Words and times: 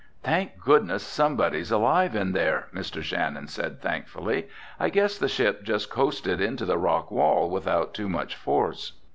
"Thank 0.23 0.57
goodness 0.59 1.03
somebody's 1.03 1.69
alive 1.69 2.15
in 2.15 2.31
there!" 2.31 2.69
Mr. 2.73 3.03
Shannon 3.03 3.45
said 3.47 3.83
thankfully. 3.83 4.47
"I 4.79 4.89
guess 4.89 5.15
the 5.15 5.27
ship 5.29 5.61
just 5.61 5.91
coasted 5.91 6.41
into 6.41 6.65
the 6.65 6.79
rock 6.79 7.11
wall 7.11 7.51
without 7.51 7.93
too 7.93 8.09
much 8.09 8.35
force." 8.35 8.93